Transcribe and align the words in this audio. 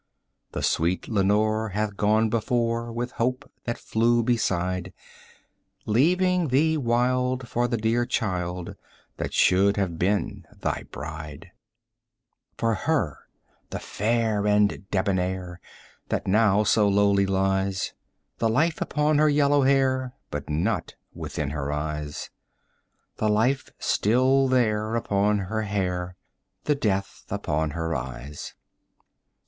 The 0.53 0.63
sweet 0.63 1.07
Lenore 1.07 1.69
hath 1.69 1.95
gone 1.95 2.29
before, 2.31 2.91
with 2.91 3.11
Hope 3.11 3.47
that 3.65 3.77
flew 3.77 4.23
beside, 4.23 4.93
15 5.83 5.93
Leaving 5.93 6.47
thee 6.47 6.75
wild 6.75 7.47
for 7.47 7.67
the 7.67 7.77
dear 7.77 8.07
child 8.07 8.73
that 9.17 9.31
should 9.31 9.77
have 9.77 9.99
been 9.99 10.47
thy 10.59 10.85
bride: 10.89 11.51
For 12.57 12.73
her, 12.73 13.27
the 13.69 13.77
fair 13.77 14.47
and 14.47 14.89
debonair, 14.89 15.61
that 16.09 16.25
now 16.25 16.63
so 16.63 16.87
lowly 16.87 17.27
lies, 17.27 17.93
The 18.39 18.49
life 18.49 18.81
upon 18.81 19.19
her 19.19 19.29
yellow 19.29 19.61
hair 19.61 20.15
but 20.31 20.49
not 20.49 20.95
within 21.13 21.51
her 21.51 21.71
eyes; 21.71 22.31
The 23.17 23.29
life 23.29 23.69
still 23.77 24.47
there, 24.47 24.95
upon 24.95 25.37
her 25.37 25.61
hair 25.61 26.15
the 26.63 26.73
death 26.73 27.23
upon 27.29 27.69
her 27.77 27.93
eyes. 27.95 28.55